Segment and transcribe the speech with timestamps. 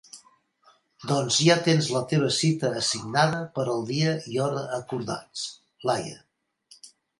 [1.11, 5.47] Doncs ja tens la teva cita assignada per al dia i hora acordats,
[5.93, 6.19] Laia.